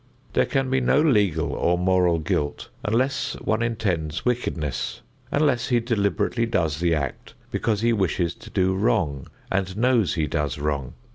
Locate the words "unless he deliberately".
5.31-6.47